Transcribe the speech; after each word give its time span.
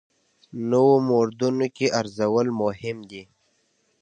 نویو 0.69 0.97
موردونو 1.09 1.67
کې 1.75 1.87
ارزول 1.99 2.47
مهم 2.61 2.97
دي. 3.09 3.23